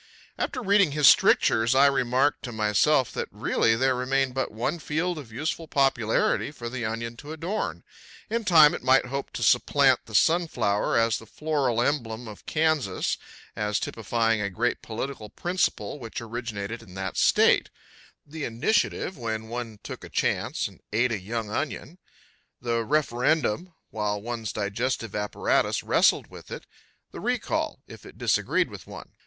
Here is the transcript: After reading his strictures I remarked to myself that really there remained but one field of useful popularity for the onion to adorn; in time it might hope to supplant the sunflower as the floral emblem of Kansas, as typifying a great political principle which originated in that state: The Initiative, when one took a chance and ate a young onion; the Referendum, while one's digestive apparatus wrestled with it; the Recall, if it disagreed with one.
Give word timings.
After 0.35 0.63
reading 0.63 0.93
his 0.93 1.07
strictures 1.07 1.75
I 1.75 1.85
remarked 1.85 2.41
to 2.45 2.51
myself 2.51 3.11
that 3.11 3.27
really 3.29 3.75
there 3.75 3.93
remained 3.93 4.33
but 4.33 4.49
one 4.51 4.79
field 4.79 5.19
of 5.19 5.31
useful 5.31 5.67
popularity 5.67 6.49
for 6.49 6.69
the 6.69 6.83
onion 6.83 7.15
to 7.17 7.31
adorn; 7.33 7.83
in 8.27 8.43
time 8.43 8.73
it 8.73 8.81
might 8.81 9.05
hope 9.05 9.29
to 9.33 9.43
supplant 9.43 10.07
the 10.07 10.15
sunflower 10.15 10.97
as 10.97 11.19
the 11.19 11.27
floral 11.27 11.83
emblem 11.83 12.27
of 12.27 12.47
Kansas, 12.47 13.19
as 13.55 13.79
typifying 13.79 14.41
a 14.41 14.49
great 14.49 14.81
political 14.81 15.29
principle 15.29 15.99
which 15.99 16.19
originated 16.19 16.81
in 16.81 16.95
that 16.95 17.15
state: 17.15 17.69
The 18.25 18.43
Initiative, 18.43 19.19
when 19.19 19.49
one 19.49 19.77
took 19.83 20.03
a 20.03 20.09
chance 20.09 20.67
and 20.67 20.81
ate 20.91 21.11
a 21.11 21.19
young 21.19 21.51
onion; 21.51 21.99
the 22.59 22.83
Referendum, 22.83 23.71
while 23.91 24.19
one's 24.19 24.51
digestive 24.51 25.13
apparatus 25.15 25.83
wrestled 25.83 26.25
with 26.25 26.49
it; 26.49 26.65
the 27.11 27.19
Recall, 27.19 27.83
if 27.85 28.03
it 28.03 28.17
disagreed 28.17 28.71
with 28.71 28.87
one. 28.87 29.11